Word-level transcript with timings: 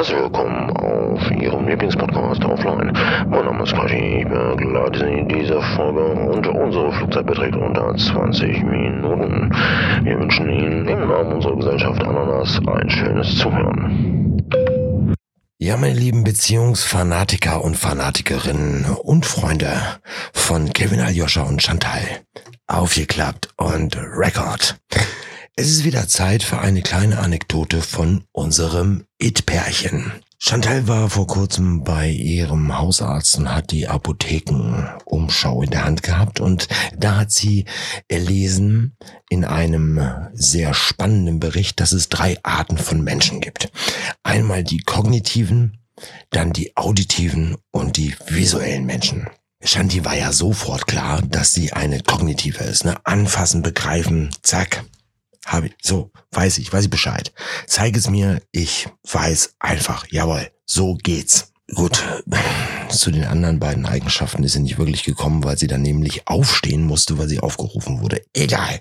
Herzlich 0.00 0.18
willkommen 0.18 0.70
auf 0.78 1.30
Ihrem 1.30 1.68
Lieblingspodcast 1.68 2.42
Offline. 2.46 2.90
Mein 3.28 3.44
Name 3.44 3.64
ist 3.64 3.74
Kashi, 3.74 4.20
ich 4.20 4.24
begleite 4.24 4.98
Sie 4.98 5.12
in 5.12 5.28
dieser 5.28 5.60
Folge 5.76 6.02
und 6.02 6.46
unsere 6.46 6.90
Flugzeit 6.90 7.26
beträgt 7.26 7.54
unter 7.54 7.94
20 7.94 8.62
Minuten. 8.62 9.52
Wir 10.02 10.18
wünschen 10.18 10.48
Ihnen 10.48 10.88
im 10.88 11.06
Namen 11.06 11.34
unserer 11.34 11.54
Gesellschaft 11.54 12.02
Ananas 12.02 12.58
ein 12.66 12.88
schönes 12.88 13.36
Zuhören. 13.36 14.42
Ja, 15.58 15.76
meine 15.76 15.92
lieben 15.92 16.24
Beziehungsfanatiker 16.24 17.62
und 17.62 17.76
Fanatikerinnen 17.76 18.86
und 19.02 19.26
Freunde 19.26 19.70
von 20.32 20.72
Kevin 20.72 21.00
Aljoscha 21.00 21.42
und 21.42 21.60
Chantal. 21.60 22.00
Aufgeklappt 22.66 23.50
und 23.58 23.98
Record. 24.16 24.76
Es 25.56 25.68
ist 25.68 25.84
wieder 25.84 26.08
Zeit 26.08 26.42
für 26.42 26.58
eine 26.60 26.80
kleine 26.80 27.18
Anekdote 27.18 27.82
von 27.82 28.24
unserem 28.32 29.04
It-Pärchen. 29.18 30.12
Chantal 30.38 30.88
war 30.88 31.10
vor 31.10 31.26
kurzem 31.26 31.84
bei 31.84 32.08
ihrem 32.08 32.78
Hausarzt 32.78 33.36
und 33.36 33.54
hat 33.54 33.70
die 33.72 33.86
Apothekenumschau 33.86 35.60
in 35.62 35.68
der 35.68 35.84
Hand 35.84 36.02
gehabt 36.02 36.40
und 36.40 36.66
da 36.96 37.18
hat 37.18 37.30
sie 37.30 37.66
erlesen 38.08 38.96
in 39.28 39.44
einem 39.44 40.00
sehr 40.32 40.72
spannenden 40.72 41.40
Bericht, 41.40 41.78
dass 41.78 41.92
es 41.92 42.08
drei 42.08 42.38
Arten 42.42 42.78
von 42.78 43.04
Menschen 43.04 43.42
gibt. 43.42 43.70
Einmal 44.22 44.64
die 44.64 44.80
kognitiven, 44.80 45.76
dann 46.30 46.54
die 46.54 46.74
auditiven 46.74 47.58
und 47.70 47.98
die 47.98 48.16
visuellen 48.26 48.86
Menschen. 48.86 49.28
Shanti 49.62 50.06
war 50.06 50.16
ja 50.16 50.32
sofort 50.32 50.86
klar, 50.86 51.20
dass 51.20 51.52
sie 51.52 51.74
eine 51.74 52.00
kognitive 52.00 52.64
ist, 52.64 52.86
ne? 52.86 52.96
Anfassen, 53.04 53.60
begreifen, 53.60 54.30
zack, 54.40 54.84
habe 55.46 55.68
ich, 55.68 55.74
so, 55.82 56.10
weiß 56.32 56.58
ich, 56.58 56.72
weiß 56.72 56.84
ich 56.84 56.90
Bescheid. 56.90 57.32
Zeig 57.66 57.96
es 57.96 58.08
mir, 58.08 58.42
ich 58.52 58.88
weiß 59.10 59.54
einfach, 59.58 60.06
jawohl, 60.10 60.50
so 60.66 60.94
geht's. 60.94 61.52
Gut, 61.72 62.02
zu 62.88 63.12
den 63.12 63.24
anderen 63.24 63.60
beiden 63.60 63.86
Eigenschaften 63.86 64.42
ist 64.42 64.54
sie 64.54 64.60
nicht 64.60 64.78
wirklich 64.78 65.04
gekommen, 65.04 65.44
weil 65.44 65.56
sie 65.56 65.68
dann 65.68 65.82
nämlich 65.82 66.26
aufstehen 66.26 66.82
musste, 66.82 67.16
weil 67.16 67.28
sie 67.28 67.38
aufgerufen 67.38 68.00
wurde. 68.00 68.24
Egal. 68.34 68.80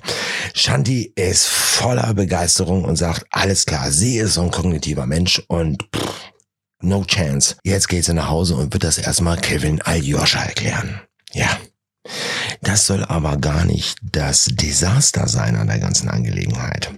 Shanti 0.56 1.14
ist 1.16 1.46
voller 1.46 2.16
Begeisterung 2.16 2.86
und 2.86 2.96
sagt, 2.96 3.28
alles 3.30 3.68
klar, 3.68 3.92
sie 3.92 4.18
ist 4.18 4.34
so 4.34 4.42
ein 4.42 4.50
kognitiver 4.50 5.06
Mensch 5.06 5.40
und 5.48 5.88
pff, 5.96 6.32
no 6.82 7.04
chance. 7.04 7.58
Jetzt 7.64 7.90
geht 7.90 8.06
sie 8.06 8.14
nach 8.16 8.30
Hause 8.30 8.56
und 8.56 8.74
wird 8.74 8.84
das 8.84 8.98
erstmal 8.98 9.38
Kevin 9.38 9.82
Aljoscha 9.84 10.44
erklären. 10.44 11.02
Ja. 11.32 11.60
Das 12.62 12.86
soll 12.86 13.04
aber 13.06 13.38
gar 13.38 13.66
nicht 13.66 13.98
das 14.02 14.46
Desaster 14.52 15.28
sein 15.28 15.56
an 15.56 15.68
der 15.68 15.80
ganzen 15.80 16.10
Angelegenheit. 16.10 16.92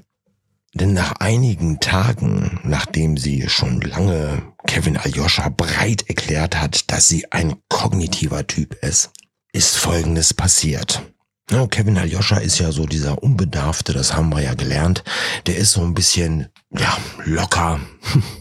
Denn 0.74 0.94
nach 0.94 1.14
einigen 1.20 1.80
Tagen, 1.80 2.60
nachdem 2.64 3.18
sie 3.18 3.50
schon 3.50 3.82
lange 3.82 4.42
Kevin 4.66 4.98
Aljoscha 4.98 5.50
breit 5.50 6.08
erklärt 6.08 6.56
hat, 6.60 6.90
dass 6.92 7.08
sie 7.08 7.32
ein 7.32 7.56
kognitiver 7.68 8.48
Typ 8.48 8.76
ist, 8.82 9.12
ist 9.52 9.76
Folgendes 9.78 10.34
passiert. 10.34 11.02
Ja, 11.50 11.68
Kevin 11.68 11.98
Aljoscha 11.98 12.38
ist 12.38 12.60
ja 12.60 12.72
so 12.72 12.86
dieser 12.86 13.22
Unbedarfte, 13.22 13.92
das 13.92 14.14
haben 14.14 14.30
wir 14.30 14.42
ja 14.42 14.54
gelernt. 14.54 15.04
Der 15.48 15.58
ist 15.58 15.74
so 15.74 15.82
ein 15.82 15.94
bisschen, 15.94 16.48
ja, 16.70 16.98
locker, 17.26 17.82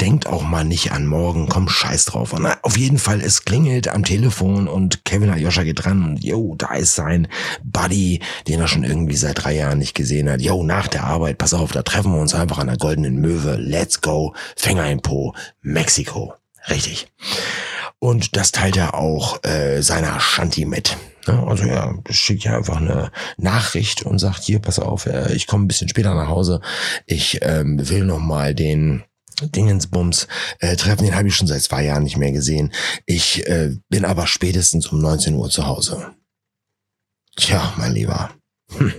denkt 0.00 0.26
auch 0.26 0.42
mal 0.42 0.64
nicht 0.64 0.92
an 0.92 1.06
morgen, 1.06 1.48
komm 1.48 1.68
scheiß 1.68 2.06
drauf. 2.06 2.32
Und 2.32 2.46
auf 2.62 2.76
jeden 2.76 2.98
Fall, 2.98 3.20
es 3.20 3.44
klingelt 3.44 3.88
am 3.88 4.04
Telefon 4.04 4.68
und 4.68 5.04
Kevin 5.04 5.30
Ayosha 5.30 5.62
geht 5.62 5.84
dran 5.84 6.04
und 6.04 6.24
yo, 6.24 6.54
da 6.56 6.74
ist 6.74 6.94
sein 6.94 7.28
Buddy, 7.62 8.20
den 8.48 8.60
er 8.60 8.68
schon 8.68 8.84
irgendwie 8.84 9.16
seit 9.16 9.44
drei 9.44 9.54
Jahren 9.54 9.78
nicht 9.78 9.94
gesehen 9.94 10.30
hat. 10.30 10.40
Yo, 10.40 10.62
nach 10.62 10.88
der 10.88 11.04
Arbeit, 11.04 11.38
pass 11.38 11.54
auf, 11.54 11.72
da 11.72 11.82
treffen 11.82 12.12
wir 12.12 12.20
uns 12.20 12.34
einfach 12.34 12.58
an 12.58 12.68
der 12.68 12.76
Goldenen 12.76 13.16
Möwe. 13.16 13.56
Let's 13.56 14.00
go, 14.00 14.34
Fänger 14.56 14.90
in 14.90 15.00
Po, 15.00 15.34
Mexiko. 15.62 16.34
Richtig. 16.68 17.08
Und 17.98 18.36
das 18.36 18.52
teilt 18.52 18.76
er 18.76 18.94
auch 18.94 19.42
äh, 19.44 19.80
seiner 19.80 20.20
Shanti 20.20 20.64
mit. 20.66 20.96
Also 21.26 21.64
ja, 21.64 21.94
schickt 22.10 22.44
ja 22.44 22.56
einfach 22.56 22.76
eine 22.76 23.10
Nachricht 23.38 24.02
und 24.02 24.18
sagt, 24.18 24.42
hier, 24.44 24.58
pass 24.58 24.78
auf, 24.78 25.06
äh, 25.06 25.32
ich 25.32 25.46
komme 25.46 25.64
ein 25.64 25.68
bisschen 25.68 25.88
später 25.88 26.14
nach 26.14 26.28
Hause. 26.28 26.60
Ich 27.06 27.38
ähm, 27.42 27.88
will 27.88 28.04
noch 28.04 28.18
mal 28.18 28.54
den 28.54 29.04
Dingensbums 29.42 30.28
äh, 30.60 30.76
treffen, 30.76 31.04
den 31.04 31.14
habe 31.14 31.28
ich 31.28 31.36
schon 31.36 31.46
seit 31.46 31.62
zwei 31.62 31.84
Jahren 31.84 32.04
nicht 32.04 32.16
mehr 32.16 32.32
gesehen. 32.32 32.72
Ich 33.06 33.46
äh, 33.46 33.76
bin 33.88 34.04
aber 34.04 34.26
spätestens 34.26 34.86
um 34.88 35.00
19 35.00 35.34
Uhr 35.34 35.50
zu 35.50 35.66
Hause. 35.66 36.14
Tja, 37.36 37.74
mein 37.76 37.92
Lieber. 37.92 38.30
Hm. 38.76 38.92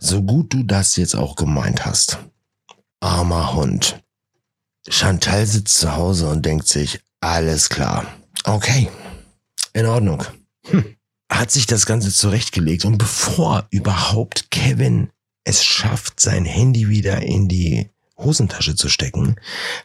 So 0.00 0.22
gut 0.22 0.52
du 0.52 0.62
das 0.62 0.96
jetzt 0.96 1.14
auch 1.14 1.36
gemeint 1.36 1.84
hast. 1.84 2.18
Armer 3.00 3.54
Hund. 3.54 4.02
Chantal 4.88 5.46
sitzt 5.46 5.78
zu 5.78 5.94
Hause 5.94 6.28
und 6.28 6.44
denkt 6.44 6.66
sich, 6.66 7.00
alles 7.20 7.68
klar. 7.68 8.06
Okay. 8.44 8.88
In 9.72 9.86
Ordnung. 9.86 10.24
Hm. 10.66 10.96
Hat 11.30 11.50
sich 11.50 11.66
das 11.66 11.86
Ganze 11.86 12.10
zurechtgelegt 12.10 12.84
und 12.84 12.98
bevor 12.98 13.66
überhaupt 13.70 14.50
Kevin 14.50 15.10
es 15.44 15.64
schafft, 15.64 16.20
sein 16.20 16.44
Handy 16.44 16.88
wieder 16.88 17.22
in 17.22 17.48
die 17.48 17.90
Hosentasche 18.22 18.74
zu 18.74 18.88
stecken, 18.88 19.36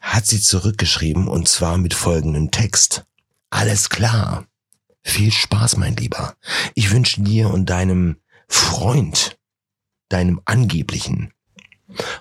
hat 0.01 0.25
sie 0.25 0.41
zurückgeschrieben 0.41 1.27
und 1.27 1.47
zwar 1.47 1.77
mit 1.77 1.93
folgendem 1.93 2.51
Text. 2.51 3.05
Alles 3.49 3.89
klar. 3.89 4.45
Viel 5.03 5.31
Spaß, 5.31 5.77
mein 5.77 5.95
Lieber. 5.95 6.35
Ich 6.75 6.91
wünsche 6.91 7.21
dir 7.21 7.49
und 7.49 7.69
deinem 7.69 8.17
Freund, 8.47 9.37
deinem 10.09 10.41
angeblichen, 10.45 11.33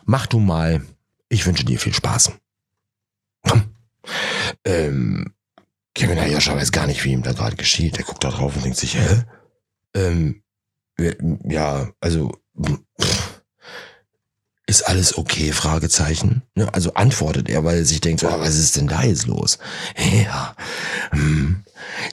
mach 0.05 0.27
du 0.27 0.39
mal. 0.39 0.85
Ich 1.29 1.47
wünsche 1.47 1.65
dir 1.65 1.79
viel 1.79 1.95
Spaß. 1.95 2.33
Komm. 3.43 3.75
Ähm, 4.65 5.35
Kevin 5.95 6.19
Ayosha 6.19 6.55
weiß 6.55 6.73
gar 6.73 6.87
nicht, 6.87 7.03
wie 7.05 7.13
ihm 7.13 7.23
da 7.23 7.33
gerade 7.33 7.57
geschieht. 7.57 7.99
Er 7.99 8.05
guckt 8.05 8.23
da 8.23 8.31
drauf 8.31 8.55
und 8.55 8.65
denkt 8.65 8.79
sich, 8.79 8.97
hä? 8.97 9.25
Ähm, 9.95 10.43
ja, 11.49 11.91
also, 12.01 12.33
pff, 12.63 13.26
ist 14.67 14.83
alles 14.83 15.17
okay? 15.17 15.53
Fragezeichen. 15.53 16.43
Ne? 16.55 16.73
Also 16.73 16.95
antwortet 16.95 17.49
er, 17.49 17.65
weil 17.65 17.79
er 17.79 17.85
sich 17.85 18.01
denkt, 18.01 18.25
oh, 18.25 18.41
was 18.41 18.57
ist 18.57 18.77
denn 18.77 18.89
da 18.89 19.03
jetzt 19.03 19.27
los? 19.27 19.59
Ja, 20.25 20.55
hm, 21.11 21.65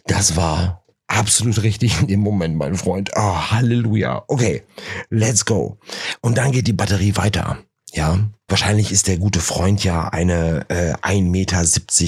das 0.06 0.36
war 0.36 0.84
absolut 1.08 1.63
richtig 1.63 2.00
in 2.02 2.08
dem 2.08 2.19
Moment, 2.19 2.56
mein 2.56 2.75
Freund. 2.75 3.12
Oh, 3.16 3.52
Halleluja. 3.52 4.24
Okay, 4.28 4.63
let's 5.09 5.46
go. 5.46 5.78
Und 6.22 6.38
dann 6.38 6.52
geht 6.52 6.68
die 6.68 6.74
Batterie 6.74 7.16
weiter. 7.16 7.58
Ja, 7.96 8.18
wahrscheinlich 8.48 8.92
ist 8.92 9.08
der 9.08 9.18
gute 9.18 9.40
Freund 9.40 9.84
ja 9.84 10.09
eine 10.09 10.66
äh, 10.70 10.94
1,70 10.96 11.30
Meter 11.30 11.64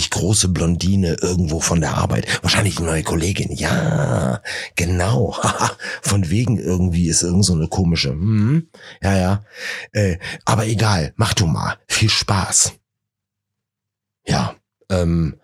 große 0.09 0.47
Blondine 0.47 1.17
irgendwo 1.21 1.59
von 1.59 1.79
der 1.79 1.93
Arbeit. 1.93 2.25
Wahrscheinlich 2.41 2.77
eine 2.77 2.87
neue 2.87 3.03
Kollegin. 3.03 3.55
Ja, 3.55 4.41
genau. 4.75 5.37
von 6.01 6.31
wegen 6.31 6.57
irgendwie 6.57 7.07
ist 7.07 7.21
irgend 7.21 7.45
so 7.45 7.53
eine 7.53 7.67
komische. 7.67 8.09
Hm, 8.09 8.67
ja, 9.03 9.15
ja. 9.15 9.45
Äh, 9.91 10.17
aber 10.43 10.65
egal, 10.65 11.13
mach 11.17 11.35
du 11.35 11.45
mal. 11.45 11.77
Viel 11.87 12.09
Spaß. 12.09 12.73
Ja, 14.25 14.55
ähm, 14.89 15.39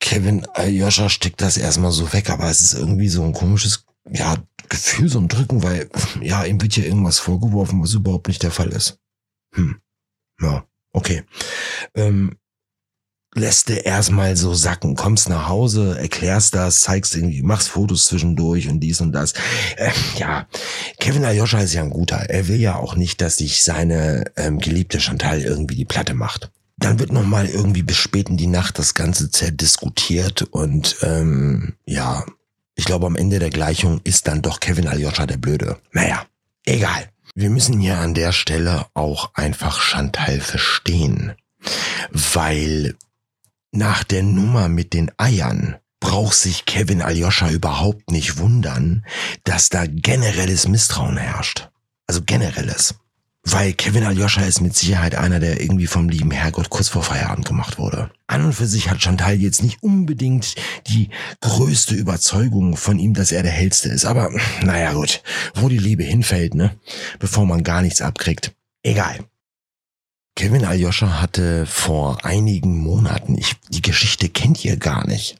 Kevin 0.00 0.48
Joscha 0.66 1.08
steckt 1.08 1.40
das 1.40 1.56
erstmal 1.56 1.92
so 1.92 2.12
weg, 2.12 2.28
aber 2.28 2.50
es 2.50 2.60
ist 2.60 2.74
irgendwie 2.74 3.08
so 3.08 3.22
ein 3.22 3.32
komisches 3.32 3.83
ja, 4.10 4.36
Gefühl, 4.68 5.08
so 5.08 5.18
ein 5.18 5.28
Drücken, 5.28 5.62
weil, 5.62 5.90
ja, 6.20 6.44
ihm 6.44 6.60
wird 6.60 6.72
hier 6.72 6.86
irgendwas 6.86 7.18
vorgeworfen, 7.18 7.82
was 7.82 7.94
überhaupt 7.94 8.28
nicht 8.28 8.42
der 8.42 8.50
Fall 8.50 8.70
ist. 8.70 8.98
Hm. 9.54 9.80
Ja, 10.40 10.66
okay. 10.92 11.22
Ähm, 11.94 12.38
lässt 13.34 13.68
du 13.68 13.74
erstmal 13.74 14.36
so 14.36 14.54
sacken, 14.54 14.94
kommst 14.94 15.28
nach 15.28 15.48
Hause, 15.48 15.98
erklärst 15.98 16.54
das, 16.54 16.80
zeigst 16.80 17.14
irgendwie, 17.14 17.42
machst 17.42 17.68
Fotos 17.68 18.06
zwischendurch 18.06 18.68
und 18.68 18.80
dies 18.80 19.00
und 19.00 19.12
das. 19.12 19.34
Äh, 19.76 19.90
ja, 20.16 20.46
Kevin 20.98 21.24
Ayosha 21.24 21.60
ist 21.60 21.74
ja 21.74 21.82
ein 21.82 21.90
guter. 21.90 22.30
Er 22.30 22.48
will 22.48 22.60
ja 22.60 22.76
auch 22.76 22.96
nicht, 22.96 23.20
dass 23.20 23.36
sich 23.36 23.62
seine 23.62 24.24
ähm, 24.36 24.58
geliebte 24.58 25.00
Chantal 25.00 25.42
irgendwie 25.42 25.76
die 25.76 25.84
Platte 25.84 26.14
macht. 26.14 26.50
Dann 26.76 26.98
wird 26.98 27.12
nochmal 27.12 27.46
irgendwie 27.46 27.82
bis 27.82 27.96
spät 27.96 28.28
in 28.28 28.36
die 28.36 28.46
Nacht 28.46 28.78
das 28.78 28.94
Ganze 28.94 29.30
zerdiskutiert 29.30 30.42
und 30.42 30.96
ähm, 31.02 31.74
ja, 31.86 32.24
ich 32.74 32.84
glaube, 32.84 33.06
am 33.06 33.16
Ende 33.16 33.38
der 33.38 33.50
Gleichung 33.50 34.00
ist 34.04 34.26
dann 34.26 34.42
doch 34.42 34.60
Kevin 34.60 34.88
Aljoscha 34.88 35.26
der 35.26 35.36
Blöde. 35.36 35.78
Naja, 35.92 36.26
egal. 36.64 37.08
Wir 37.34 37.50
müssen 37.50 37.80
hier 37.80 37.98
an 37.98 38.14
der 38.14 38.32
Stelle 38.32 38.86
auch 38.94 39.34
einfach 39.34 39.80
Chantal 39.80 40.40
verstehen. 40.40 41.34
Weil 42.10 42.94
nach 43.72 44.04
der 44.04 44.22
Nummer 44.22 44.68
mit 44.68 44.92
den 44.92 45.10
Eiern 45.16 45.76
braucht 46.00 46.36
sich 46.36 46.66
Kevin 46.66 47.02
Aljoscha 47.02 47.50
überhaupt 47.50 48.10
nicht 48.10 48.38
wundern, 48.38 49.04
dass 49.44 49.68
da 49.68 49.86
generelles 49.86 50.68
Misstrauen 50.68 51.16
herrscht. 51.16 51.70
Also 52.06 52.22
generelles. 52.22 52.94
Weil 53.46 53.74
Kevin 53.74 54.04
Aljoscha 54.04 54.40
ist 54.42 54.62
mit 54.62 54.74
Sicherheit 54.74 55.14
einer, 55.14 55.38
der 55.38 55.60
irgendwie 55.60 55.86
vom 55.86 56.08
lieben 56.08 56.30
Herrgott 56.30 56.70
kurz 56.70 56.88
vor 56.88 57.02
Feierabend 57.02 57.46
gemacht 57.46 57.78
wurde. 57.78 58.10
An 58.26 58.46
und 58.46 58.54
für 58.54 58.66
sich 58.66 58.88
hat 58.88 59.02
Chantal 59.02 59.34
jetzt 59.34 59.62
nicht 59.62 59.82
unbedingt 59.82 60.54
die 60.86 61.10
größte 61.40 61.94
Überzeugung 61.94 62.76
von 62.76 62.98
ihm, 62.98 63.12
dass 63.12 63.32
er 63.32 63.42
der 63.42 63.52
Hellste 63.52 63.90
ist. 63.90 64.06
Aber 64.06 64.30
naja 64.62 64.94
gut, 64.94 65.22
wo 65.54 65.68
die 65.68 65.78
Liebe 65.78 66.04
hinfällt, 66.04 66.54
ne? 66.54 66.74
Bevor 67.18 67.44
man 67.44 67.62
gar 67.62 67.82
nichts 67.82 68.00
abkriegt. 68.00 68.52
Egal. 68.82 69.18
Kevin 70.36 70.64
Aljoscha 70.64 71.20
hatte 71.20 71.64
vor 71.64 72.24
einigen 72.24 72.78
Monaten, 72.78 73.38
ich, 73.38 73.54
die 73.68 73.82
Geschichte 73.82 74.28
kennt 74.28 74.64
ihr 74.64 74.76
gar 74.76 75.06
nicht, 75.06 75.36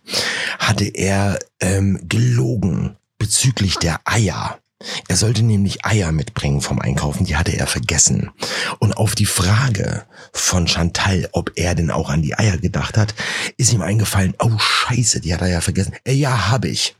hatte 0.58 0.84
er 0.84 1.38
ähm, 1.60 2.00
gelogen 2.08 2.96
bezüglich 3.18 3.76
der 3.78 4.00
Eier. 4.04 4.60
Er 5.08 5.16
sollte 5.16 5.42
nämlich 5.42 5.84
Eier 5.84 6.12
mitbringen 6.12 6.60
vom 6.60 6.80
Einkaufen, 6.80 7.24
die 7.24 7.36
hatte 7.36 7.56
er 7.56 7.66
vergessen. 7.66 8.30
Und 8.78 8.96
auf 8.96 9.14
die 9.14 9.26
Frage 9.26 10.04
von 10.32 10.66
Chantal, 10.66 11.28
ob 11.32 11.52
er 11.56 11.74
denn 11.74 11.90
auch 11.90 12.10
an 12.10 12.22
die 12.22 12.38
Eier 12.38 12.58
gedacht 12.58 12.96
hat, 12.96 13.14
ist 13.56 13.72
ihm 13.72 13.82
eingefallen, 13.82 14.34
oh 14.38 14.58
scheiße, 14.58 15.20
die 15.20 15.34
hat 15.34 15.40
er 15.40 15.48
ja 15.48 15.60
vergessen. 15.60 15.94
Äh, 16.04 16.12
ja, 16.12 16.48
habe 16.48 16.68
ich. 16.68 16.94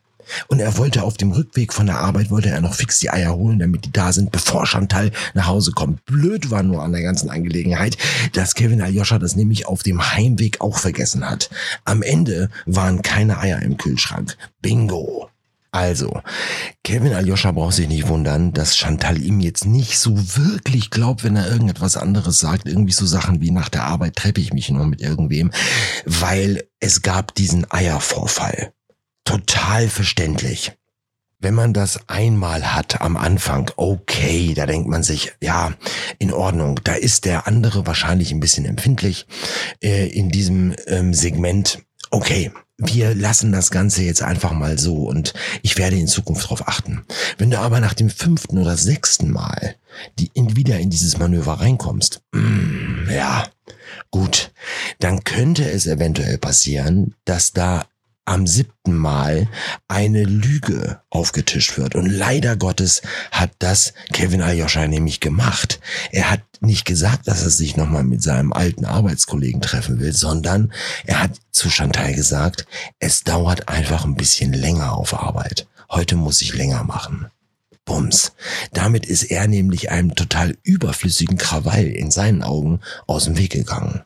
Und 0.48 0.60
er 0.60 0.76
wollte 0.76 1.02
auf 1.02 1.16
dem 1.16 1.32
Rückweg 1.32 1.72
von 1.72 1.86
der 1.86 1.98
Arbeit, 1.98 2.30
wollte 2.30 2.50
er 2.50 2.60
noch 2.60 2.74
fix 2.74 2.98
die 2.98 3.10
Eier 3.10 3.34
holen, 3.34 3.58
damit 3.58 3.84
die 3.84 3.92
da 3.92 4.12
sind, 4.12 4.32
bevor 4.32 4.66
Chantal 4.66 5.10
nach 5.34 5.46
Hause 5.46 5.72
kommt. 5.72 6.04
Blöd 6.06 6.50
war 6.50 6.62
nur 6.62 6.82
an 6.82 6.92
der 6.92 7.02
ganzen 7.02 7.30
Angelegenheit, 7.30 7.96
dass 8.32 8.54
Kevin 8.54 8.80
Aljoscha 8.80 9.18
das 9.18 9.36
nämlich 9.36 9.66
auf 9.66 9.82
dem 9.82 10.12
Heimweg 10.12 10.60
auch 10.60 10.78
vergessen 10.78 11.28
hat. 11.28 11.50
Am 11.84 12.02
Ende 12.02 12.50
waren 12.66 13.02
keine 13.02 13.38
Eier 13.38 13.60
im 13.62 13.76
Kühlschrank. 13.76 14.36
Bingo. 14.60 15.28
Also, 15.74 16.22
Kevin 16.84 17.14
Aljoscha 17.14 17.50
braucht 17.50 17.74
sich 17.74 17.88
nicht 17.88 18.06
wundern, 18.06 18.52
dass 18.52 18.76
Chantal 18.76 19.20
ihm 19.20 19.40
jetzt 19.40 19.66
nicht 19.66 19.98
so 19.98 20.14
wirklich 20.36 20.90
glaubt, 20.90 21.24
wenn 21.24 21.34
er 21.34 21.50
irgendetwas 21.50 21.96
anderes 21.96 22.38
sagt. 22.38 22.68
Irgendwie 22.68 22.92
so 22.92 23.06
Sachen 23.06 23.40
wie 23.40 23.50
nach 23.50 23.68
der 23.68 23.82
Arbeit 23.82 24.14
treffe 24.14 24.40
ich 24.40 24.52
mich 24.52 24.70
nur 24.70 24.86
mit 24.86 25.00
irgendwem, 25.00 25.50
weil 26.06 26.62
es 26.78 27.02
gab 27.02 27.34
diesen 27.34 27.68
Eiervorfall 27.72 28.72
total 29.24 29.88
verständlich. 29.88 30.70
Wenn 31.40 31.54
man 31.54 31.72
das 31.72 32.08
einmal 32.08 32.72
hat 32.72 33.00
am 33.00 33.16
Anfang, 33.16 33.68
okay, 33.74 34.54
da 34.54 34.66
denkt 34.66 34.88
man 34.88 35.02
sich, 35.02 35.32
ja, 35.42 35.72
in 36.20 36.32
Ordnung. 36.32 36.78
Da 36.84 36.92
ist 36.92 37.24
der 37.24 37.48
andere 37.48 37.84
wahrscheinlich 37.84 38.30
ein 38.30 38.38
bisschen 38.38 38.64
empfindlich 38.64 39.26
äh, 39.82 40.06
in 40.06 40.28
diesem 40.28 40.76
ähm, 40.86 41.12
Segment. 41.14 41.80
Okay, 42.12 42.52
wir 42.78 43.14
lassen 43.14 43.52
das 43.52 43.70
Ganze 43.70 44.02
jetzt 44.02 44.22
einfach 44.22 44.52
mal 44.52 44.78
so 44.78 45.04
und 45.08 45.32
ich 45.62 45.78
werde 45.78 45.96
in 45.96 46.08
Zukunft 46.08 46.44
darauf 46.44 46.66
achten. 46.66 47.04
Wenn 47.38 47.50
du 47.50 47.58
aber 47.58 47.80
nach 47.80 47.94
dem 47.94 48.10
fünften 48.10 48.58
oder 48.58 48.76
sechsten 48.76 49.30
Mal 49.30 49.76
die 50.18 50.30
in, 50.34 50.56
wieder 50.56 50.78
in 50.78 50.90
dieses 50.90 51.18
Manöver 51.18 51.60
reinkommst, 51.60 52.22
mm, 52.32 53.10
ja, 53.10 53.46
gut, 54.10 54.52
dann 54.98 55.22
könnte 55.22 55.70
es 55.70 55.86
eventuell 55.86 56.36
passieren, 56.38 57.14
dass 57.24 57.52
da 57.52 57.86
am 58.24 58.46
siebten 58.46 58.96
Mal 58.96 59.48
eine 59.88 60.24
Lüge 60.24 61.00
aufgetischt 61.10 61.76
wird. 61.76 61.94
Und 61.94 62.06
leider 62.06 62.56
Gottes 62.56 63.02
hat 63.30 63.50
das 63.58 63.92
Kevin 64.12 64.42
Aljoscha 64.42 64.86
nämlich 64.86 65.20
gemacht. 65.20 65.80
Er 66.10 66.30
hat 66.30 66.40
nicht 66.60 66.84
gesagt, 66.84 67.28
dass 67.28 67.42
er 67.42 67.50
sich 67.50 67.76
nochmal 67.76 68.04
mit 68.04 68.22
seinem 68.22 68.52
alten 68.52 68.84
Arbeitskollegen 68.84 69.60
treffen 69.60 70.00
will, 70.00 70.12
sondern 70.12 70.72
er 71.04 71.22
hat 71.22 71.32
zu 71.50 71.70
Chantal 71.70 72.14
gesagt, 72.14 72.66
es 72.98 73.24
dauert 73.24 73.68
einfach 73.68 74.04
ein 74.04 74.16
bisschen 74.16 74.52
länger 74.52 74.94
auf 74.94 75.14
Arbeit. 75.14 75.66
Heute 75.90 76.16
muss 76.16 76.40
ich 76.40 76.54
länger 76.54 76.84
machen. 76.84 77.26
Bums. 77.84 78.32
Damit 78.72 79.04
ist 79.04 79.24
er 79.24 79.46
nämlich 79.46 79.90
einem 79.90 80.14
total 80.14 80.56
überflüssigen 80.62 81.36
Krawall 81.36 81.84
in 81.84 82.10
seinen 82.10 82.42
Augen 82.42 82.80
aus 83.06 83.24
dem 83.24 83.36
Weg 83.36 83.52
gegangen. 83.52 84.02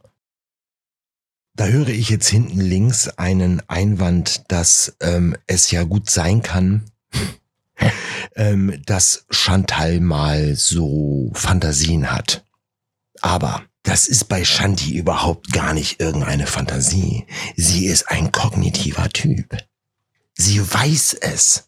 Da 1.58 1.66
höre 1.66 1.88
ich 1.88 2.08
jetzt 2.08 2.28
hinten 2.28 2.60
links 2.60 3.08
einen 3.08 3.60
Einwand, 3.68 4.44
dass 4.46 4.94
ähm, 5.00 5.36
es 5.48 5.72
ja 5.72 5.82
gut 5.82 6.08
sein 6.08 6.40
kann, 6.40 6.84
ähm, 8.36 8.80
dass 8.86 9.26
Chantal 9.28 9.98
mal 9.98 10.54
so 10.54 11.32
Fantasien 11.34 12.12
hat. 12.12 12.44
Aber 13.22 13.64
das 13.82 14.06
ist 14.06 14.26
bei 14.26 14.44
Shanti 14.44 14.96
überhaupt 14.96 15.52
gar 15.52 15.74
nicht 15.74 15.98
irgendeine 15.98 16.46
Fantasie. 16.46 17.26
Sie 17.56 17.86
ist 17.86 18.08
ein 18.08 18.30
kognitiver 18.30 19.08
Typ. 19.08 19.56
Sie 20.34 20.60
weiß 20.60 21.14
es. 21.14 21.67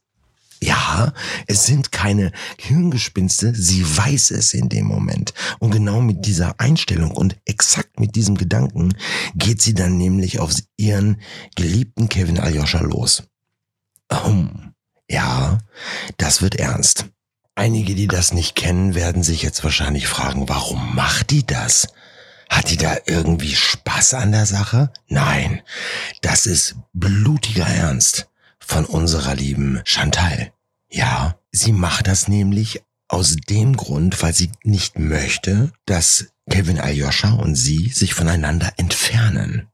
Ja, 0.62 1.14
es 1.46 1.64
sind 1.64 1.90
keine 1.90 2.32
Hirngespinste, 2.58 3.54
sie 3.54 3.82
weiß 3.96 4.32
es 4.32 4.52
in 4.52 4.68
dem 4.68 4.84
Moment. 4.84 5.32
Und 5.58 5.70
genau 5.70 6.02
mit 6.02 6.26
dieser 6.26 6.60
Einstellung 6.60 7.12
und 7.12 7.38
exakt 7.46 7.98
mit 7.98 8.14
diesem 8.14 8.36
Gedanken 8.36 8.94
geht 9.34 9.62
sie 9.62 9.72
dann 9.72 9.96
nämlich 9.96 10.38
auf 10.38 10.54
ihren 10.76 11.22
geliebten 11.56 12.10
Kevin 12.10 12.38
Aljoscha 12.38 12.80
los. 12.80 13.22
Oh, 14.10 14.44
ja, 15.08 15.58
das 16.18 16.42
wird 16.42 16.56
ernst. 16.56 17.06
Einige, 17.54 17.94
die 17.94 18.06
das 18.06 18.32
nicht 18.32 18.54
kennen, 18.54 18.94
werden 18.94 19.22
sich 19.22 19.42
jetzt 19.42 19.64
wahrscheinlich 19.64 20.08
fragen, 20.08 20.48
warum 20.48 20.94
macht 20.94 21.30
die 21.30 21.46
das? 21.46 21.88
Hat 22.50 22.70
die 22.70 22.76
da 22.76 22.96
irgendwie 23.06 23.54
Spaß 23.54 24.14
an 24.14 24.32
der 24.32 24.44
Sache? 24.44 24.92
Nein, 25.08 25.62
das 26.20 26.46
ist 26.46 26.76
blutiger 26.92 27.66
Ernst 27.66 28.29
von 28.64 28.84
unserer 28.84 29.34
lieben 29.34 29.80
Chantal. 29.84 30.52
Ja, 30.90 31.36
sie 31.50 31.72
macht 31.72 32.06
das 32.06 32.28
nämlich 32.28 32.82
aus 33.08 33.36
dem 33.36 33.76
Grund, 33.76 34.22
weil 34.22 34.34
sie 34.34 34.50
nicht 34.62 34.98
möchte, 34.98 35.72
dass 35.84 36.26
Kevin 36.48 36.78
Aljoscha 36.78 37.32
und 37.32 37.54
sie 37.54 37.88
sich 37.88 38.14
voneinander 38.14 38.72
entfernen. 38.76 39.68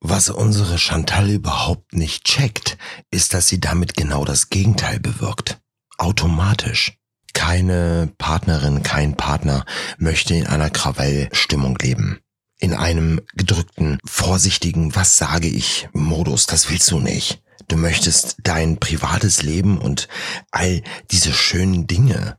Was 0.00 0.30
unsere 0.30 0.78
Chantal 0.78 1.30
überhaupt 1.30 1.94
nicht 1.94 2.24
checkt, 2.24 2.76
ist, 3.10 3.34
dass 3.34 3.48
sie 3.48 3.60
damit 3.60 3.94
genau 3.94 4.24
das 4.24 4.50
Gegenteil 4.50 4.98
bewirkt. 4.98 5.60
Automatisch. 5.96 6.98
Keine 7.34 8.12
Partnerin, 8.18 8.82
kein 8.82 9.16
Partner 9.16 9.64
möchte 9.98 10.34
in 10.34 10.46
einer 10.46 10.70
Krawallstimmung 10.70 11.78
leben. 11.78 12.18
In 12.58 12.74
einem 12.74 13.20
gedrückten, 13.34 13.98
vorsichtigen, 14.04 14.94
was 14.94 15.16
sage 15.16 15.48
ich, 15.48 15.88
Modus. 15.92 16.46
Das 16.46 16.68
willst 16.68 16.90
du 16.90 16.98
nicht. 16.98 17.41
Du 17.72 17.78
möchtest 17.78 18.36
dein 18.42 18.76
privates 18.76 19.42
Leben 19.42 19.78
und 19.78 20.06
all 20.50 20.82
diese 21.10 21.32
schönen 21.32 21.86
Dinge, 21.86 22.36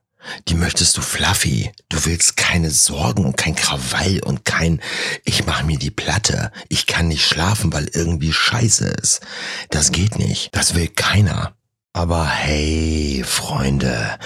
die 0.47 0.53
möchtest 0.53 0.95
du 0.95 1.01
fluffy. 1.01 1.71
Du 1.89 2.05
willst 2.05 2.37
keine 2.37 2.69
Sorgen 2.69 3.25
und 3.25 3.35
kein 3.35 3.55
Krawall 3.55 4.19
und 4.19 4.45
kein 4.45 4.79
ich 5.25 5.47
mach 5.47 5.63
mir 5.63 5.79
die 5.79 5.89
Platte. 5.89 6.51
Ich 6.69 6.85
kann 6.85 7.07
nicht 7.07 7.25
schlafen, 7.25 7.73
weil 7.73 7.89
irgendwie 7.93 8.31
scheiße 8.31 8.85
ist. 8.85 9.21
Das 9.71 9.91
geht 9.91 10.19
nicht. 10.19 10.49
Das 10.51 10.75
will 10.75 10.87
keiner. 10.87 11.55
Aber 11.93 12.27
hey, 12.29 13.23
Freunde, 13.25 14.19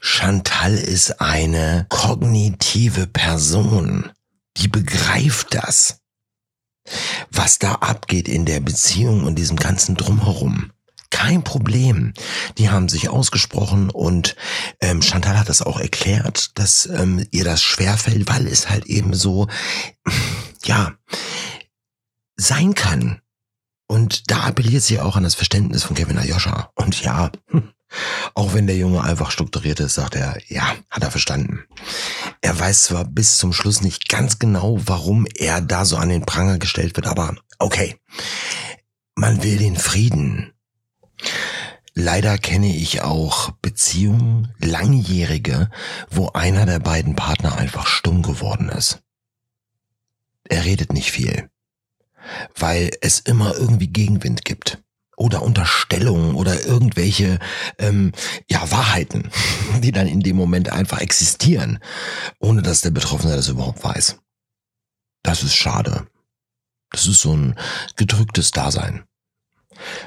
Chantal 0.00 0.74
ist 0.74 1.20
eine 1.20 1.84
kognitive 1.90 3.06
Person. 3.06 4.10
Die 4.56 4.68
begreift 4.68 5.54
das 5.54 6.00
was 7.46 7.60
da 7.60 7.74
abgeht 7.74 8.26
in 8.26 8.44
der 8.44 8.58
Beziehung 8.58 9.22
und 9.22 9.36
diesem 9.36 9.56
ganzen 9.56 9.94
Drumherum. 9.94 10.72
Kein 11.10 11.44
Problem. 11.44 12.12
Die 12.58 12.70
haben 12.70 12.88
sich 12.88 13.08
ausgesprochen 13.08 13.88
und 13.88 14.34
ähm, 14.80 15.00
Chantal 15.00 15.38
hat 15.38 15.48
das 15.48 15.62
auch 15.62 15.78
erklärt, 15.78 16.58
dass 16.58 16.86
ähm, 16.86 17.24
ihr 17.30 17.44
das 17.44 17.62
schwerfällt, 17.62 18.28
weil 18.28 18.48
es 18.48 18.68
halt 18.68 18.86
eben 18.86 19.14
so, 19.14 19.46
ja, 20.64 20.94
sein 22.34 22.74
kann. 22.74 23.20
Und 23.86 24.28
da 24.28 24.40
appelliert 24.40 24.82
sie 24.82 24.98
auch 24.98 25.14
an 25.14 25.22
das 25.22 25.36
Verständnis 25.36 25.84
von 25.84 25.94
Kevin 25.94 26.18
Ayosha. 26.18 26.72
Und 26.74 27.00
ja, 27.00 27.30
hm, 27.50 27.70
auch 28.34 28.54
wenn 28.54 28.66
der 28.66 28.76
Junge 28.76 29.02
einfach 29.02 29.30
strukturiert 29.30 29.80
ist, 29.80 29.94
sagt 29.94 30.14
er, 30.14 30.36
ja, 30.48 30.74
hat 30.90 31.02
er 31.02 31.10
verstanden. 31.10 31.64
Er 32.40 32.58
weiß 32.58 32.84
zwar 32.84 33.04
bis 33.04 33.38
zum 33.38 33.52
Schluss 33.52 33.80
nicht 33.80 34.08
ganz 34.08 34.38
genau, 34.38 34.78
warum 34.84 35.26
er 35.34 35.60
da 35.60 35.84
so 35.84 35.96
an 35.96 36.08
den 36.08 36.26
Pranger 36.26 36.58
gestellt 36.58 36.96
wird, 36.96 37.06
aber 37.06 37.34
okay. 37.58 37.96
Man 39.14 39.42
will 39.42 39.56
den 39.56 39.76
Frieden. 39.76 40.52
Leider 41.94 42.36
kenne 42.36 42.76
ich 42.76 43.00
auch 43.00 43.52
Beziehungen, 43.62 44.52
langjährige, 44.58 45.70
wo 46.10 46.28
einer 46.28 46.66
der 46.66 46.78
beiden 46.78 47.16
Partner 47.16 47.56
einfach 47.56 47.86
stumm 47.86 48.22
geworden 48.22 48.68
ist. 48.68 49.02
Er 50.44 50.66
redet 50.66 50.92
nicht 50.92 51.10
viel, 51.10 51.48
weil 52.54 52.90
es 53.00 53.20
immer 53.20 53.56
irgendwie 53.56 53.88
Gegenwind 53.88 54.44
gibt 54.44 54.82
oder 55.16 55.42
Unterstellungen 55.42 56.34
oder 56.34 56.64
irgendwelche 56.64 57.38
ähm, 57.78 58.12
ja 58.48 58.70
Wahrheiten, 58.70 59.30
die 59.82 59.92
dann 59.92 60.06
in 60.06 60.20
dem 60.20 60.36
Moment 60.36 60.70
einfach 60.70 61.00
existieren, 61.00 61.78
ohne 62.38 62.62
dass 62.62 62.82
der 62.82 62.90
Betroffene 62.90 63.34
das 63.34 63.48
überhaupt 63.48 63.82
weiß. 63.82 64.18
Das 65.22 65.42
ist 65.42 65.56
schade. 65.56 66.06
Das 66.90 67.06
ist 67.06 67.20
so 67.20 67.34
ein 67.34 67.58
gedrücktes 67.96 68.52
Dasein. 68.52 69.04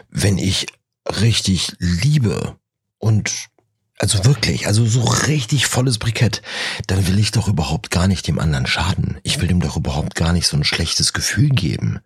Wenn 0.09 0.37
ich 0.37 0.67
richtig 1.05 1.73
liebe 1.79 2.57
und 2.97 3.49
also 3.99 4.23
wirklich, 4.23 4.65
also 4.65 4.85
so 4.85 5.01
richtig 5.01 5.67
volles 5.67 5.97
Brikett, 5.97 6.41
dann 6.87 7.05
will 7.07 7.19
ich 7.19 7.31
doch 7.31 7.49
überhaupt 7.49 7.91
gar 7.91 8.07
nicht 8.07 8.27
dem 8.27 8.39
anderen 8.39 8.65
schaden. 8.65 9.19
Ich 9.23 9.41
will 9.41 9.49
dem 9.49 9.59
doch 9.59 9.75
überhaupt 9.75 10.15
gar 10.15 10.31
nicht 10.31 10.47
so 10.47 10.55
ein 10.55 10.63
schlechtes 10.63 11.11
Gefühl 11.11 11.49
geben. 11.49 11.99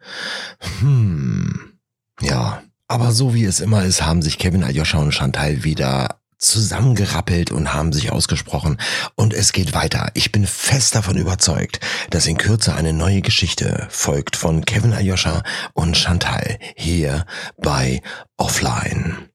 Hm, 0.79 1.77
ja. 2.19 2.62
Aber 2.93 3.11
so 3.11 3.33
wie 3.33 3.45
es 3.45 3.59
immer 3.59 3.83
ist, 3.83 4.05
haben 4.05 4.21
sich 4.21 4.37
Kevin 4.37 4.63
Aljoscha 4.63 4.99
und 4.99 5.13
Chantal 5.13 5.63
wieder 5.63 6.19
zusammengerappelt 6.37 7.49
und 7.49 7.73
haben 7.73 7.91
sich 7.91 8.11
ausgesprochen. 8.11 8.77
Und 9.15 9.33
es 9.33 9.51
geht 9.51 9.73
weiter. 9.73 10.11
Ich 10.13 10.31
bin 10.31 10.45
fest 10.45 10.93
davon 10.93 11.17
überzeugt, 11.17 11.79
dass 12.11 12.27
in 12.27 12.37
Kürze 12.37 12.75
eine 12.75 12.93
neue 12.93 13.21
Geschichte 13.21 13.87
folgt 13.89 14.35
von 14.35 14.63
Kevin 14.63 14.93
Ayosha 14.93 15.41
und 15.73 15.97
Chantal 15.97 16.59
hier 16.75 17.25
bei 17.57 18.03
Offline. 18.37 19.32